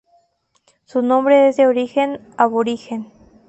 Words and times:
Su 0.85 1.03
nombre 1.03 1.47
es 1.47 1.57
de 1.57 1.67
origen 1.67 2.21
aborigen. 2.35 3.11